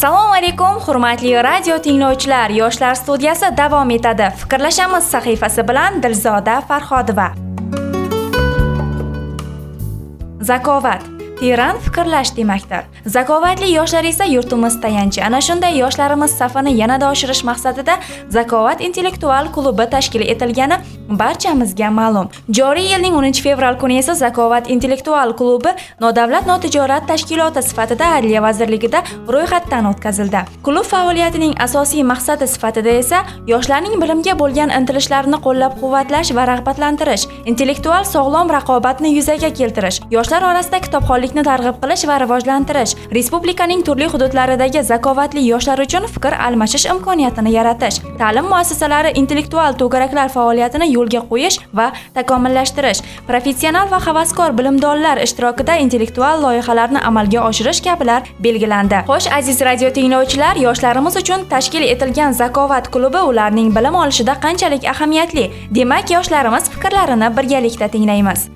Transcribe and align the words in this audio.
assalomu 0.00 0.32
alaykum 0.32 0.78
hurmatli 0.80 1.32
radio 1.42 1.74
tinglovchilar. 1.78 2.50
Yoshlar 2.50 2.94
studiyasi 2.94 3.50
davom 3.56 3.90
etadi. 3.90 4.30
Fikrlashamiz 4.40 5.04
sahifasi 5.04 5.62
bilan 5.68 6.00
dilzoda 6.02 6.60
farhodova. 6.68 7.26
Zakovat. 10.40 11.04
Teran 11.40 11.78
fikrlash 11.84 12.32
demakdir. 12.36 12.88
Zakovatli 13.06 13.68
yoshlar 13.74 14.04
esa 14.04 14.24
yurtimiz 14.24 14.80
tayanchi. 14.80 15.22
Ana 15.24 15.40
shunday 15.40 15.76
yoshlarimiz 15.78 16.32
safini 16.38 16.72
yanada 16.76 17.10
oshirish 17.10 17.44
maqsadida 17.44 17.98
zakovat 18.28 18.80
intellektual 18.80 19.52
klubi 19.52 19.86
tashkil 19.90 20.20
etilgani 20.20 20.80
barchamizga 21.10 21.90
ma'lum. 21.90 22.28
Joriy 22.58 22.90
yilning 22.92 23.14
10 23.14 23.42
fevral 23.42 23.78
kuni 23.78 23.98
esa 23.98 24.14
zakovat 24.14 24.70
intellektual 24.70 25.34
klubi 25.36 25.74
nodavlat 26.00 26.46
notijorat 26.46 27.06
tashkiloti 27.08 27.62
sifatida 27.62 28.14
adliya 28.16 28.42
vazirligida 28.42 29.02
ro'yxatdan 29.28 29.90
o'tkazildi. 29.92 30.44
Klub 30.62 30.84
faoliyatining 30.84 31.54
asosiy 31.66 32.02
maqsadi 32.12 32.46
sifatida 32.46 32.90
esa 33.02 33.24
yoshlarning 33.46 33.96
bilimga 34.02 34.34
bo'lgan 34.42 34.72
intilishlarini 34.78 35.38
qo'llab 35.46 35.76
quvvatlash 35.80 36.30
va 36.36 36.46
rag'batlantirish 36.50 37.26
intellektual 37.50 38.04
sog'lom 38.12 38.50
raqobatni 38.56 39.12
yuzaga 39.16 39.50
keltirish 39.58 40.00
yoshlar 40.14 40.46
orasida 40.50 40.80
kitobxonlikni 40.86 41.44
targ'ib 41.48 41.78
qilish 41.82 42.04
va 42.10 42.18
rivojlantirish 42.22 42.94
respublikaning 43.16 43.84
turli 43.88 44.08
hududlaridagi 44.12 44.82
zakovatli 44.90 45.44
yoshlar 45.48 45.82
uchun 45.86 46.08
fikr 46.14 46.36
almashish 46.46 46.86
imkoniyatini 46.94 47.54
yaratish 47.58 48.00
ta'lim 48.22 48.50
muassasalari 48.52 49.14
intellektual 49.22 49.78
to'garaklar 49.82 50.28
faoliyatini 50.36 50.90
yo'lga 51.00 51.24
qo'yish 51.30 51.58
va 51.78 51.90
takomillashtirish. 52.14 53.02
Professional 53.26 53.90
va 53.90 54.00
havaskor 54.06 54.54
bilimdonlar 54.58 55.22
ishtirokida 55.26 55.76
intellektual 55.84 56.42
loyihalarni 56.44 57.00
amalga 57.10 57.40
oshirish 57.48 57.82
kabilar 57.88 58.22
belgilandi. 58.46 59.02
Xo'sh 59.10 59.28
aziz 59.38 59.60
radio 59.68 59.90
tinglovchilar 59.98 60.56
yoshlarimiz 60.66 61.20
uchun 61.22 61.46
tashkil 61.52 61.84
etilgan 61.92 62.32
zakovat 62.42 62.90
klubi 62.94 63.26
ularning 63.32 63.68
bilim 63.76 63.94
olishida 64.04 64.34
qanchalik 64.46 64.88
ahamiyatli? 64.94 65.50
Demak 65.76 66.10
yoshlarimiz 66.16 66.70
fikrlarini 66.74 67.36
birgalikda 67.36 67.88
tinglaymiz. 67.94 68.50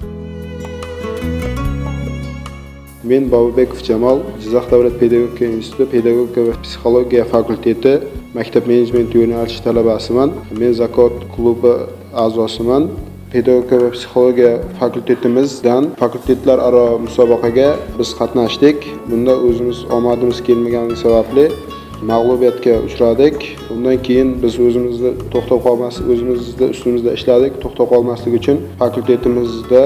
Men 3.04 3.26
bobibekov 3.32 3.80
jamol 3.84 4.22
jizzax 4.40 4.70
davlat 4.70 4.94
pedagogika 5.00 5.44
instituti 5.44 5.90
pedagogika 5.92 6.44
va 6.46 6.54
psixologiya 6.62 7.24
fakulteti 7.32 7.92
maktab 8.36 8.64
menejmenti 8.70 9.20
yo'nalishi 9.20 9.60
talabasiman. 9.66 10.32
Men 10.60 10.72
zakot 10.78 11.18
klubi 11.34 11.74
a'zosiman. 12.24 12.84
Pedagogika 13.32 13.76
va 13.82 13.90
psixologiya 13.94 14.52
fakultetimizdan 14.80 15.84
fakultetlararo 16.02 16.86
musobaqaga 17.06 17.68
biz 17.98 18.10
qatnashdik. 18.20 18.78
Bunda 19.10 19.34
o'zimiz 19.46 19.78
omadimiz 19.96 20.38
kelmagani 20.46 20.96
sababli 21.04 21.46
mag'lubiyatga 22.10 22.74
uchradik. 22.86 23.36
Undan 23.74 23.96
keyin 24.06 24.28
biz 24.42 24.54
o'zimizni 24.66 25.10
to'xtab 25.32 25.60
qolmas 25.66 25.94
o'zimizni 26.12 26.66
ustimizda 26.74 27.10
ishladik. 27.18 27.52
To'xtab 27.62 27.86
qolmaslik 27.92 28.34
uchun 28.40 28.56
fakultetimizda 28.82 29.82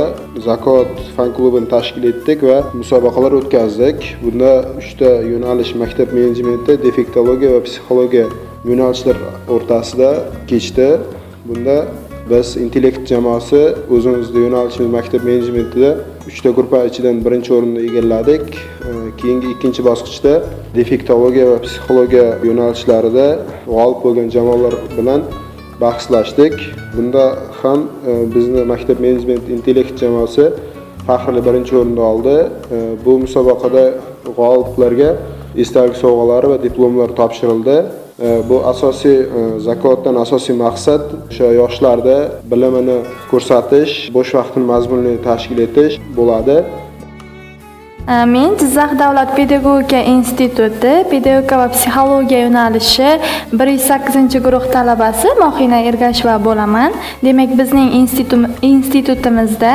zakot 0.49 0.93
fan 1.17 1.31
klubini 1.37 1.69
tashkil 1.75 2.05
etdik 2.13 2.39
va 2.49 2.59
musobaqalar 2.81 3.33
o'tkazdik. 3.41 3.99
Bunda 4.25 4.53
uchta 4.81 5.11
yo'nalish 5.33 5.73
maktab 5.83 6.09
menejmenti 6.19 6.73
defektologiya 6.87 7.51
va 7.57 7.61
psixologiya 7.69 8.27
yo'nalishlar 8.71 9.17
o'rtasida 9.55 10.11
kechdi. 10.51 10.89
Bunda 11.49 11.77
biz 12.31 12.57
intellekt 12.57 13.09
jamoasi 13.13 13.61
o'zimizni 13.95 14.41
yo'nalishimiz 14.47 14.91
maktab 14.99 15.23
menejmentida 15.31 15.91
uchta 16.29 16.51
gruppa 16.57 16.79
ichidan 16.91 17.17
birinchi 17.25 17.51
o'rinni 17.57 17.81
egalladik. 17.89 18.45
Keyingi 19.21 19.49
ikkinchi 19.55 19.83
bosqichda 19.89 20.33
defektologiya 20.79 21.47
va 21.53 21.59
psixologiya 21.65 22.27
yo'nalishlarida 22.49 23.27
g'olib 23.73 23.99
bo'lgan 24.05 24.29
jamoalar 24.37 24.75
bilan 24.99 25.21
bahslashdik. 25.81 26.55
Bunda 26.97 27.25
ham 27.63 27.81
e, 28.11 28.13
bizni 28.35 28.63
maktab 28.73 28.99
menejment 29.07 29.45
intellekt 29.57 29.95
jamoasi 30.05 30.45
faxrli 31.09 31.41
birinchi 31.49 31.73
o'rinni 31.81 32.03
oldi. 32.13 32.37
E, 32.77 32.79
bu 33.05 33.13
musobaqada 33.25 33.85
g'oliblarga 34.39 35.11
esdalik 35.57 35.97
sovg'alari 36.03 36.53
va 36.53 36.59
diplomlar 36.63 37.15
topshirildi. 37.21 37.79
E, 38.19 38.29
bu 38.49 38.61
asosiy 38.73 39.19
e, 39.21 39.43
zakotdan 39.69 40.17
asosiy 40.25 40.57
maqsad 40.59 41.05
o'sha 41.31 41.53
yoshlarda 41.61 42.17
bilimini 42.51 42.99
ko'rsatish 43.31 43.95
bo'sh 44.17 44.35
vaqtini 44.39 44.67
mazmunli 44.73 45.15
tashkil 45.29 45.65
etish 45.67 46.01
bo'ladi. 46.19 46.59
Men 48.09 48.57
jizzax 48.57 48.99
davlat 48.99 49.37
pedagogika 49.37 50.01
instituti 50.01 50.93
pedagogika 51.11 51.57
va 51.59 51.69
psixologiya 51.69 52.39
yo'nalishi 52.47 53.09
bir 53.53 53.67
yuz 53.75 53.83
sakkizinchi 53.91 54.39
guruh 54.47 54.65
talabasi 54.73 55.29
mohina 55.41 55.81
ergasheva 55.91 56.37
bo'laman 56.47 56.93
demak 57.25 57.51
bizning 57.59 57.91
institutimizda 58.63 59.75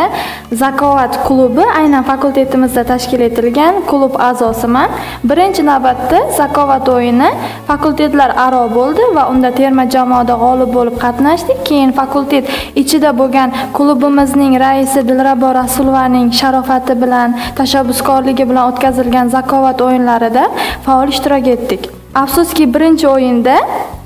zakovat 0.64 1.20
klubi 1.28 1.66
aynan 1.82 2.04
fakultetimizda 2.04 2.84
tashkil 2.92 3.22
etilgan 3.30 3.74
klub 3.90 4.14
a'zosiman 4.30 4.90
birinchi 5.30 5.66
navbatda 5.72 6.20
zakovat 6.40 6.90
o'yini 6.96 7.30
fakultetlar 7.70 8.30
aro 8.46 8.64
bo'ldi 8.78 9.04
va 9.16 9.24
unda 9.34 9.52
terma 9.60 9.86
jamoada 9.96 10.40
g'olib 10.44 10.74
bo'lib 10.78 10.98
qatnashdik 11.06 11.60
keyin 11.70 11.92
fakultet 12.02 12.46
ichida 12.82 13.14
bo'lgan 13.22 13.50
klubimizning 13.78 14.54
raisi 14.66 15.00
dilrabo 15.10 15.54
rasulovaning 15.62 16.28
sharofati 16.42 16.94
bilan 17.04 17.30
tashabbuskor 17.62 18.23
hamkorligi 18.24 18.50
bilan 18.50 18.72
o'tkazilgan 18.72 19.28
zakovat 19.30 19.82
o'yinlarida 19.82 20.48
faol 20.86 21.08
ishtirok 21.08 21.48
etdik. 21.48 21.90
Afsuski 22.16 22.74
birinchi 22.74 23.08
o'yinda 23.08 23.56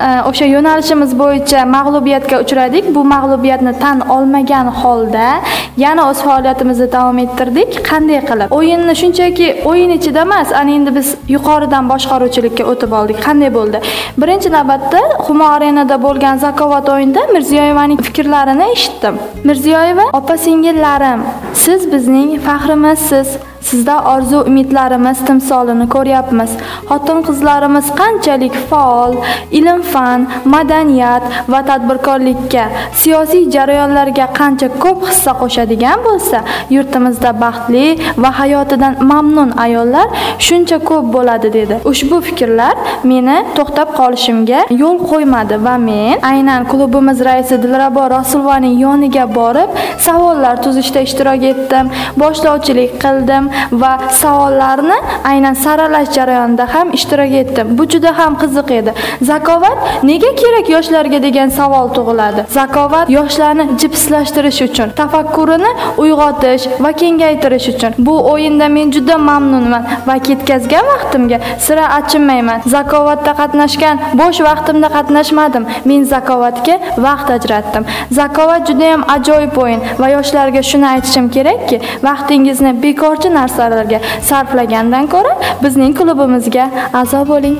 e, 0.00 0.08
o'sha 0.30 0.46
yo'nalishimiz 0.54 1.10
bo'yicha 1.18 1.64
mag'lubiyatga 1.76 2.40
uchradik. 2.44 2.84
Bu 2.94 3.04
mag'lubiyatni 3.04 3.72
tan 3.80 4.00
olmagan 4.00 4.66
holda 4.80 5.40
yana 5.76 6.08
o'z 6.10 6.22
faoliyatimizni 6.26 6.92
davom 6.92 7.18
ettirdik. 7.24 7.70
Qanday 7.90 8.20
qilib? 8.30 8.54
O'yinni 8.58 8.94
shunchaki 9.00 9.48
o'yin 9.70 9.90
ichida 9.98 10.20
emas 10.26 10.52
ana 10.60 10.70
endi 10.78 10.94
biz 10.98 11.08
yuqoridan 11.34 11.90
boshqaruvchilikka 11.92 12.64
o'tib 12.72 12.92
oldik. 13.00 13.18
Qanday 13.26 13.50
bo'ldi? 13.58 13.82
Birinchi 14.22 14.48
navbatda 14.56 15.02
humo 15.26 15.46
arenada 15.56 15.96
bo'lgan 16.06 16.40
zakovat 16.46 16.88
o'yinida 16.94 17.26
mirziyoyevaning 17.34 18.00
fikrlarini 18.08 18.70
eshitdim. 18.76 19.20
Mirziyoyeva 19.44 20.08
opa 20.20 20.36
singillarim 20.46 21.20
siz 21.64 21.92
bizning 21.92 22.30
faxrimizsiz. 22.48 23.28
Sizda 23.70 23.96
orzu 24.12 24.38
umidlarimiz 24.50 25.18
timsolini 25.28 25.86
ko'ryapmiz. 25.94 26.50
Xotin 26.90 27.18
qizlarimiz 27.28 27.86
qanchalik 28.00 28.54
faol 28.70 29.12
ilm 29.58 29.82
fan 29.92 30.26
madaniyat 30.54 31.22
va 31.52 31.60
tadbirkorlikka 31.70 32.64
siyosiy 33.00 33.44
jarayonlarga 33.54 34.26
qancha 34.38 34.68
ko'p 34.84 35.00
hissa 35.10 35.32
qo'shadigan 35.42 35.98
bo'lsa 36.06 36.38
yurtimizda 36.76 37.30
baxtli 37.44 37.86
va 38.22 38.30
hayotidan 38.40 38.94
mamnun 39.10 39.50
ayollar 39.64 40.06
shuncha 40.46 40.78
ko'p 40.90 41.06
bo'ladi 41.16 41.52
dedi. 41.58 41.74
Ushbu 41.90 42.20
fikrlar 42.28 42.74
meni 43.10 43.36
to'xtab 43.58 43.88
qolishimga 44.00 44.60
yo'l 44.82 44.98
qo'ymadi 45.10 45.56
va 45.66 45.74
men 45.88 46.16
aynan 46.32 46.62
klubimiz 46.70 47.18
raisi 47.28 47.56
dilrabo 47.64 48.04
rasulovaning 48.16 48.74
yoniga 48.84 49.24
borib 49.38 49.70
savollar 50.06 50.54
tuzishda 50.64 51.00
ishtirok 51.08 51.42
etdim 51.52 51.86
boshlovchilik 52.22 52.92
qildim 53.04 53.44
va 53.72 53.92
savollarni 54.22 54.98
aynan 55.24 55.54
saralash 55.64 56.10
jarayonida 56.16 56.74
ham 56.74 56.92
ishtirok 56.98 57.32
etdim. 57.42 57.78
Bu 57.78 57.84
juda 57.92 58.18
ham 58.18 58.32
qiziq 58.42 58.70
edi. 58.78 58.92
Zakovat 59.22 59.78
nega 60.02 60.30
kerak 60.42 60.66
yoshlarga 60.74 61.22
degan 61.22 61.48
savol 61.58 61.88
tug'iladi? 61.96 62.44
Zakovat 62.58 63.10
yoshlarni 63.18 63.64
jipslashtirish 63.80 64.60
uchun 64.68 64.88
tafakkurini 65.00 65.70
uyg'otish 66.02 66.64
va 66.84 66.92
kengaytirish 66.92 67.68
uchun. 67.72 67.92
Bu 67.98 68.14
o'yinda 68.32 68.68
men 68.76 68.92
juda 68.96 69.16
mamnunman 69.28 69.82
va 70.08 70.16
ketkazgan 70.28 70.84
vaqtimga 70.92 71.38
sira 71.66 71.86
achinmayman. 71.98 72.60
Zakovatda 72.74 73.32
qatnashgan 73.40 73.96
bo'sh 74.20 74.40
vaqtimda 74.48 74.88
qatnashmadim. 74.96 75.64
Men 75.84 76.04
zakovatga 76.14 76.74
vaqt 77.06 77.28
ajratdim. 77.36 77.84
Zakovat 78.20 78.68
juda 78.68 78.92
ham 78.92 79.02
ajoyib 79.16 79.56
o'yin 79.62 79.80
va 80.00 80.08
yoshlarga 80.16 80.62
shuni 80.70 80.86
aytishim 80.94 81.26
kerakki 81.36 81.80
vaqtingizni 82.08 82.72
bekorchi 82.84 83.28
narsalarga 83.48 84.00
sarflagandan 84.30 85.10
ko'ra 85.14 85.34
bizning 85.64 85.96
klubimizga 85.98 86.70
a'zo 87.02 87.24
bo'ling. 87.32 87.58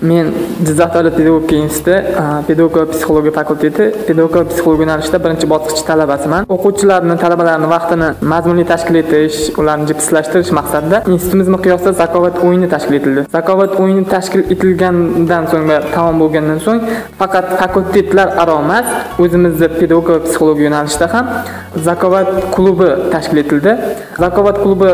Men 0.00 0.32
jizzax 0.66 0.90
davlat 0.94 1.14
pedagogika 1.16 1.56
institutida 1.56 2.42
pedagogika 2.48 2.86
psixologiya 2.92 3.32
fakulteti 3.38 3.84
pedagogika 4.06 4.44
psixologiya 4.50 4.84
yo'nalishida 4.86 5.18
birinchi 5.24 5.46
bosqich 5.52 5.82
talabasiman. 5.88 6.46
O'quvchilarni 6.54 7.16
talabalarni 7.24 7.68
vaqtini 7.74 8.08
mazmunli 8.32 8.64
tashkil 8.72 8.96
etish 9.02 9.38
ularni 9.60 9.88
jipslashtirish 9.90 10.52
maqsadida 10.58 11.02
institutimiz 11.12 11.48
miqyosida 11.54 11.92
zakovat 12.02 12.38
o'yini 12.46 12.68
tashkil 12.74 12.94
etildi. 13.00 13.24
Zakovat 13.36 13.72
o'yini 13.82 14.04
tashkil 14.14 14.42
etilgandan 14.54 15.44
so'ng 15.50 15.66
va 15.70 15.78
tamom 15.94 16.22
bo'lgandan 16.22 16.60
so'ng 16.66 16.80
faqat 17.20 17.46
fakultetlar 17.60 18.28
aro 18.42 18.56
emas 18.64 18.86
o'zimizni 19.24 19.68
pedagogika 19.80 20.12
va 20.16 20.20
psixologiya 20.26 20.68
yo'nalishida 20.68 21.06
ham 21.14 21.26
zakovat 21.88 22.28
klubi 22.54 22.90
tashkil 23.14 23.38
etildi. 23.44 23.72
Zakovat 24.24 24.56
klubi 24.62 24.88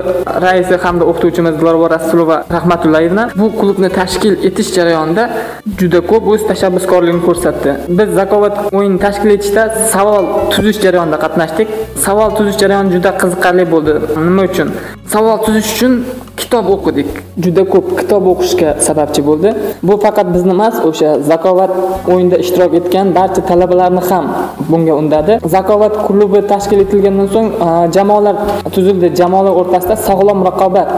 raisi 0.45 0.75
hamda 0.85 1.05
o'qituvchimiz 1.11 1.55
dilrabo 1.61 1.87
rasulova 1.97 2.37
rahmatullayevna 2.57 3.23
bu 3.41 3.47
klubni 3.61 3.89
tashkil 4.01 4.35
etish 4.49 4.71
jarayoni 4.77 4.94
jarayonida 4.95 5.31
juda 5.79 6.01
ko'p 6.11 6.25
o'z 6.33 6.43
tashabbuskorligini 6.51 7.23
ko'rsatdi. 7.29 7.71
Biz 7.99 8.09
zakovat 8.21 8.55
o'yinini 8.77 9.01
tashkil 9.07 9.31
etishda 9.37 9.63
savol 9.95 10.25
tuzish 10.53 10.79
jarayonida 10.85 11.19
qatnashdik. 11.25 11.69
Savol 12.07 12.31
tuzish 12.37 12.59
jarayoni 12.63 12.91
juda 12.97 13.11
qiziqarli 13.23 13.65
bo'ldi. 13.73 13.93
Nima 14.27 14.43
uchun? 14.51 14.69
Savol 15.15 15.39
tuzish 15.47 15.71
uchun 15.75 15.93
kitob 16.41 16.67
o'qidik. 16.75 17.11
Juda 17.45 17.63
ko'p 17.73 17.87
kitob 18.01 18.25
o'qishga 18.33 18.71
sababchi 18.87 19.21
bo'ldi. 19.29 19.49
Bu 19.89 19.95
faqat 20.05 20.29
bizni 20.35 20.53
emas 20.59 20.77
o'sha 20.89 21.11
zakovat 21.31 21.73
o'yinida 22.13 22.37
ishtirok 22.45 22.73
etgan 22.81 23.07
barcha 23.19 23.43
talabalarni 23.51 24.03
ham 24.11 24.25
bunga 24.71 24.95
undadi. 25.01 25.33
Zakovat 25.57 25.95
klubi 26.07 26.41
tashkil 26.53 26.79
etilgandan 26.85 27.29
so'ng 27.35 27.49
jamoalar 27.97 28.37
tuzildi. 28.75 29.07
Jamoalar 29.21 29.55
o'rtasida 29.61 29.97
sog'lom 30.09 30.39
raqobat 30.49 30.89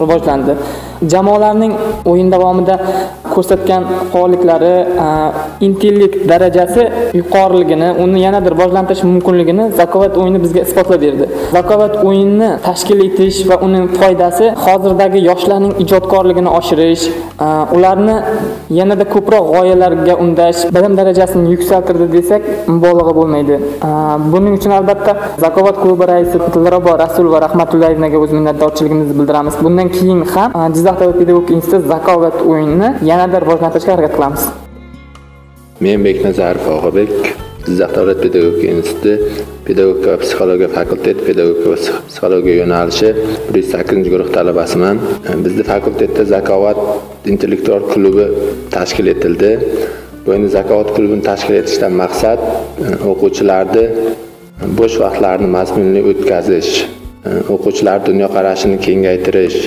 rivojlandi. 0.00 0.52
Jamoalarning 1.12 1.72
o'yin 2.10 2.28
davomida 2.34 2.74
ko'rsatgan 3.36 3.82
faolliklari 4.12 4.74
intellekt 5.66 6.16
darajasi 6.30 6.82
yuqoriligini 7.20 7.88
uni 8.04 8.18
yanada 8.26 8.48
rivojlantirish 8.54 9.02
mumkinligini 9.10 9.64
zakovat 9.80 10.16
o'yini 10.20 10.38
bizga 10.44 10.60
isbotlab 10.66 11.00
berdi. 11.06 11.24
Zakovat 11.56 11.94
o'yinini 12.08 12.50
tashkil 12.68 13.00
etish 13.08 13.38
va 13.50 13.56
uning 13.66 13.86
foydasi 13.98 14.46
hozirdagi 14.64 15.20
yoshlarning 15.30 15.74
ijodkorligini 15.84 16.50
oshirish 16.58 17.04
ularni 17.76 18.16
yanada 18.78 19.04
ko'proq 19.14 19.44
g'oyalarga 19.54 20.14
undash 20.24 20.60
bilim 20.76 20.92
darajasini 21.00 21.52
yuksaltirdi 21.54 22.06
desak 22.16 22.42
mubolag'a 22.74 23.12
bo'lmaydi. 23.18 23.56
Buning 24.32 24.54
uchun 24.58 24.72
albatta 24.78 25.12
zakovat 25.44 25.76
klubi 25.82 26.04
raisi 26.12 26.38
dilrabo 26.54 26.92
rasulova 27.04 27.38
rahmatullayevnaga 27.46 28.16
o'z 28.24 28.32
minnatdorchiligimizni 28.38 29.14
bildiramiz. 29.18 29.54
Bundan 29.64 29.88
keyin 29.96 30.20
ham 30.34 30.50
jizzax 30.74 30.96
davlat 31.00 31.18
pedagogika 31.22 31.54
instituti 31.58 31.88
zakovat 31.94 32.36
o'yinini 32.50 32.88
yanada 33.24 33.40
rivojlantirishga 33.44 33.92
harakat 33.96 34.12
qilamiz. 34.16 34.42
Men 35.84 36.04
beknazarov 36.06 36.66
og'abek 36.76 37.12
jizzax 37.66 37.90
davlat 37.96 38.18
pedagogika 38.24 38.72
instituti 38.76 39.14
pedagogika 39.68 40.08
va 40.12 40.18
psixologiya 40.22 40.68
fakulteti 40.78 41.20
pedagogika 41.28 41.70
va 41.72 41.78
psixologiya 42.08 42.56
yo'nalishi 42.62 43.10
bir 43.52 43.60
yuz 43.60 43.70
sakkizinchi 43.74 44.10
guruh 44.14 44.28
talabasiman. 44.36 45.00
Bizni 45.44 45.64
fakultetda 45.72 46.24
zakovat 46.34 46.78
intellektual 47.32 47.82
klubi 47.92 48.26
tashkil 48.76 49.06
etildi. 49.14 49.52
Bu 50.26 50.34
endi 50.36 50.48
zakovat 50.58 50.88
klubini 50.96 51.22
tashkil 51.30 51.56
etishdan 51.62 51.92
maqsad 52.02 52.38
e, 52.44 52.92
o'quvchilarni 53.10 53.84
bo'sh 54.78 54.96
vaqtlarini 55.02 55.48
mazmunli 55.56 56.00
o'tkazish 56.10 56.70
e, 57.28 57.30
o'quvchilar 57.54 57.98
dunyoqarashini 58.08 58.78
kengaytirish 58.86 59.58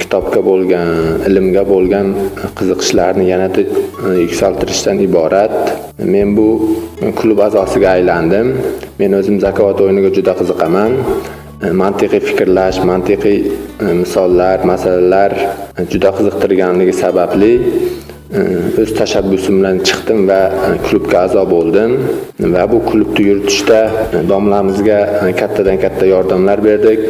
kitobga 0.00 0.40
bo'lgan 0.48 0.90
ilmga 1.28 1.62
bo'lgan 1.72 2.12
qiziqishlarni 2.58 3.24
yanada 3.32 3.62
e, 3.62 4.12
yuksaltirishdan 4.24 5.00
iborat. 5.06 5.56
Men 6.14 6.36
bu 6.38 6.48
klub 7.20 7.40
a'zosiga 7.46 7.88
aylandim. 7.96 8.52
Men 9.00 9.18
o'zim 9.20 9.40
zakovat 9.46 9.80
o'yiniga 9.84 10.10
juda 10.18 10.36
qiziqaman. 10.40 10.96
E, 11.64 11.72
mantiqiy 11.82 12.22
fikrlash 12.28 12.82
mantiqiy 12.90 13.38
e, 13.46 13.92
misollar 14.02 14.64
masalalar 14.72 15.32
juda 15.92 16.10
qiziqtirganligi 16.18 16.94
sababli 17.02 17.52
o'z 18.36 18.90
tashabbusim 18.98 19.60
bilan 19.60 19.78
chiqdim 19.88 20.26
va 20.30 20.40
e, 20.68 20.70
klubga 20.86 21.22
a'zo 21.26 21.44
bo'ldim 21.52 21.92
va 22.54 22.64
bu 22.72 22.80
klubni 22.88 23.24
yuritishda 23.28 23.78
domlamizga 24.30 24.98
e, 25.04 25.30
e, 25.30 25.32
kattadan 25.40 25.78
katta 25.84 26.08
yordamlar 26.12 26.64
berdik 26.68 27.00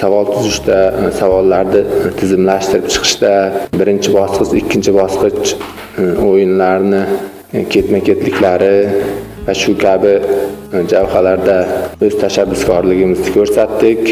savol 0.00 0.28
tuzishda 0.34 0.78
savollarni 1.20 1.82
tizimlashtirib 2.20 2.88
chiqishda 2.94 3.32
birinchi 3.80 4.14
bosqich 4.18 4.56
ikkinchi 4.62 4.96
bosqich 5.00 5.54
o'yinlarni 6.30 7.04
ketma 7.74 8.00
ketliklari 8.08 8.74
va 9.46 9.60
shu 9.62 9.78
kabi 9.84 10.16
jabhalarda 10.92 11.60
o'z 12.06 12.18
tashabbuskorligimizni 12.24 13.38
ko'rsatdik 13.38 14.02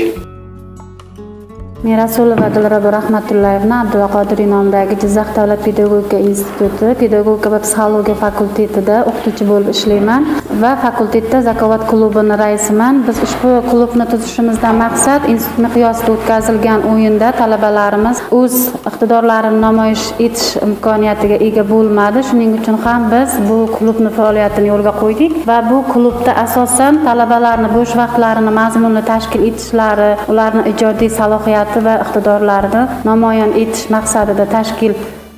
men 1.84 2.52
dilrabo 2.54 2.90
rahmatullayevna 2.92 3.78
abdulqodiriy 3.84 4.46
nomidagi 4.48 4.94
jizzax 5.02 5.34
davlat 5.36 5.60
pedagogika 5.66 6.18
instituti 6.28 6.94
pedagogika 7.00 7.50
va 7.54 7.58
psixologiya 7.64 8.16
fakultetida 8.22 8.96
o'qituvchi 9.10 9.44
bo'lib 9.50 9.68
ishlayman 9.74 10.24
va 10.62 10.70
fakultetda 10.84 11.42
zakovat 11.48 11.82
klubini 11.90 12.38
raisiman. 12.42 13.02
Biz 13.08 13.20
ushbu 13.26 13.50
klubni 13.70 14.06
tuzishimizdan 14.12 14.78
maqsad 14.84 15.26
institut 15.32 15.60
miqyosida 15.66 16.14
o'tkazilgan 16.14 16.86
o'yinda 16.92 17.28
talabalarimiz 17.40 18.22
o'z 18.38 18.56
iqtidorlarini 18.90 19.60
namoyish 19.66 20.06
etish 20.26 20.48
imkoniyatiga 20.68 21.36
ega 21.48 21.66
bo'lmadi. 21.72 22.24
Shuning 22.30 22.56
uchun 22.60 22.80
ham 22.86 23.10
biz 23.12 23.36
bu 23.50 23.58
klubni 23.76 24.14
faoliyatini 24.18 24.72
yo'lga 24.72 24.96
qo'ydik 25.02 25.36
va 25.52 25.58
bu 25.70 25.82
klubda 25.92 26.32
asosan 26.46 27.02
talabalarni 27.10 27.68
bo'sh 27.76 27.94
vaqtlarini 28.02 28.56
mazmunli 28.60 29.04
tashkil 29.12 29.46
etishlari 29.50 30.10
ularni 30.32 30.66
ijodiy 30.72 31.12
salohiyati 31.20 31.73
va 31.88 31.98
iqtidorlarini 32.04 32.82
namoyon 33.10 33.52
etish 33.62 33.90
maqsadida 33.96 34.46
tashkil 34.56 34.94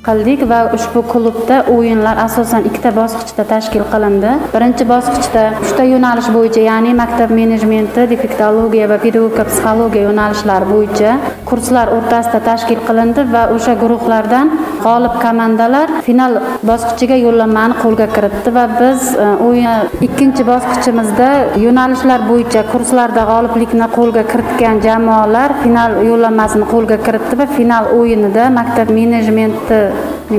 qildik 0.07 0.41
va 0.51 0.59
ushbu 0.75 1.01
klubda 1.11 1.55
o'yinlar 1.73 2.19
asosan 2.25 2.67
ikkita 2.69 2.91
bosqichda 2.99 3.43
tashkil 3.53 3.83
qilindi. 3.93 4.31
Birinchi 4.53 4.85
bosqichda 4.91 5.43
uchta 5.63 5.83
yo'nalish 5.93 6.29
bo'yicha 6.35 6.61
ya'ni 6.67 6.93
maktab 7.01 7.33
menejmenti 7.39 8.05
defektologiya 8.13 8.85
va 8.91 8.97
pedagogika 9.05 9.43
psixologiya 9.49 10.03
yo'nalishlari 10.07 10.69
bo'yicha 10.73 11.17
kurslar 11.49 11.87
o'rtasida 11.97 12.39
tashkil 12.49 12.79
qilindi 12.87 13.23
va 13.33 13.43
o'sha 13.55 13.73
guruhlardan 13.83 14.51
g'olib 14.85 15.15
komandalar 15.25 15.87
final 16.07 16.33
bosqichiga 16.69 17.17
yo'llanmani 17.25 17.77
qo'lga 17.83 18.07
kiritdi 18.15 18.53
va 18.57 18.65
biz 18.79 19.01
e, 19.25 19.27
o'yin 19.47 20.03
ikkinchi 20.07 20.43
bosqichimizda 20.51 21.29
yo'nalishlar 21.65 22.27
bo'yicha 22.31 22.65
kurslarda 22.73 23.23
g'oliblikni 23.31 23.87
qo'lga 23.97 24.23
kiritgan 24.31 24.83
jamoalar 24.87 25.55
final 25.63 25.97
yo'llanmasini 26.09 26.69
qo'lga 26.73 26.97
kiritdi 27.07 27.41
va 27.41 27.47
final 27.57 27.91
o'yinida 27.99 28.49
maktab 28.59 28.93
menejmenti 28.99 29.81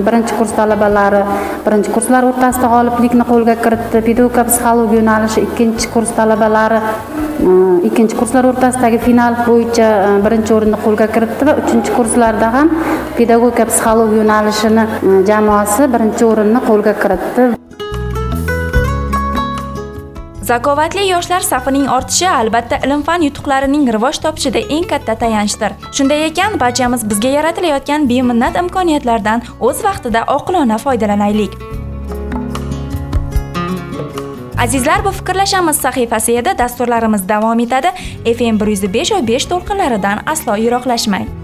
birinchi 0.09 0.33
kurs 0.39 0.53
talabalari 0.61 1.23
birinchi 1.67 1.91
kurslar 1.97 2.29
o'rtasida 2.31 2.69
g'oliblikni 2.75 3.25
qo'lga 3.33 3.55
kiritdi. 3.65 4.05
Pedagogika 4.09 4.45
psixologiya 4.49 5.01
yo'nalishi 5.01 5.47
ikkinchi 5.47 5.89
kurs 5.95 6.11
talabalari 6.19 6.81
ikkinchi 7.89 8.17
kurslar 8.21 8.49
o'rtasidagi 8.51 8.99
final 9.07 9.39
bo'yicha 9.47 9.89
e, 10.09 10.11
birinchi 10.25 10.55
o'rinni 10.57 10.81
qo'lga 10.87 11.07
kiritdi 11.15 11.49
va 11.49 11.55
uchinchi 11.63 11.95
kurslarda 11.99 12.51
ham 12.57 12.75
pedagogika 13.19 13.69
psixologiya 13.71 14.21
yo'nalishini 14.23 14.85
e, 14.89 15.23
jamoasi 15.31 15.89
birinchi 15.95 16.29
o'rinni 16.33 16.67
qo'lga 16.69 16.95
kiritdi. 17.05 17.49
Zakovatli 20.49 21.03
yoshlar 21.05 21.43
safining 21.45 21.89
ortishi 21.93 22.29
albatta 22.35 22.77
ilm 22.87 23.03
fan 23.09 23.25
yutuqlarining 23.27 23.83
rivoj 23.97 24.21
topishida 24.27 24.63
eng 24.77 24.87
katta 24.93 25.17
tayanchdir. 25.23 25.75
Shunday 25.97 26.25
ekan 26.29 26.57
barchamiz 26.63 27.05
bizga 27.11 27.35
yaratilayotgan 27.39 28.09
beminnat 28.13 28.57
imkoniyatlardan 28.63 29.45
o'z 29.71 29.85
vaqtida 29.89 30.25
oqilona 30.37 30.79
foydalanaylik. 30.85 31.59
Azizlar 34.59 35.05
bu 35.05 35.11
fikrlashamiz 35.11 35.77
sahifasi 35.77 36.33
edi. 36.33 36.59
Dasturlarimiz 36.59 37.29
davom 37.29 37.61
etadi. 37.61 37.91
Fm 38.25 38.61
bir 38.61 38.67
yuz 38.67 38.95
besh 38.95 39.13
va 39.13 39.27
besh 39.27 39.47
to'lqinlaridan 39.51 40.19
aslo 40.27 40.57
yiroqlashmang. 40.57 41.38